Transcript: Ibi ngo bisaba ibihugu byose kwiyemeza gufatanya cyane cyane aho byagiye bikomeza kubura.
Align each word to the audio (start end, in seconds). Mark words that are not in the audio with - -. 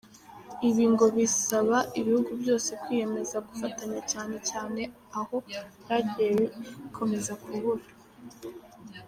Ibi 0.67 0.85
ngo 0.91 1.05
bisaba 1.15 1.77
ibihugu 1.99 2.31
byose 2.41 2.69
kwiyemeza 2.81 3.37
gufatanya 3.47 4.01
cyane 4.11 4.35
cyane 4.49 4.81
aho 5.19 5.35
byagiye 5.83 6.29
bikomeza 6.41 7.33
kubura. 7.43 7.85